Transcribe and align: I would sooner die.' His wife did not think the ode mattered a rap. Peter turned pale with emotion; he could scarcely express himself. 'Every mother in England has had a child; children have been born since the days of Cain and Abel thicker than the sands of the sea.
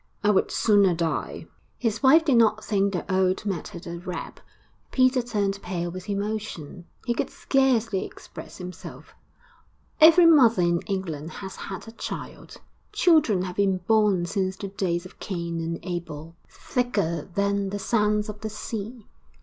I 0.23 0.31
would 0.31 0.49
sooner 0.49 0.95
die.' 0.95 1.45
His 1.77 2.01
wife 2.01 2.25
did 2.25 2.37
not 2.37 2.63
think 2.65 2.91
the 2.93 3.05
ode 3.07 3.45
mattered 3.45 3.85
a 3.85 3.99
rap. 3.99 4.39
Peter 4.89 5.21
turned 5.21 5.61
pale 5.61 5.91
with 5.91 6.09
emotion; 6.09 6.85
he 7.05 7.13
could 7.13 7.29
scarcely 7.29 8.03
express 8.03 8.57
himself. 8.57 9.13
'Every 9.99 10.25
mother 10.25 10.63
in 10.63 10.79
England 10.87 11.29
has 11.33 11.55
had 11.55 11.87
a 11.87 11.91
child; 11.91 12.57
children 12.91 13.43
have 13.43 13.57
been 13.57 13.77
born 13.85 14.25
since 14.25 14.55
the 14.55 14.69
days 14.69 15.05
of 15.05 15.19
Cain 15.19 15.61
and 15.61 15.77
Abel 15.83 16.35
thicker 16.49 17.29
than 17.35 17.69
the 17.69 17.77
sands 17.77 18.27
of 18.27 18.41
the 18.41 18.49
sea. 18.49 19.05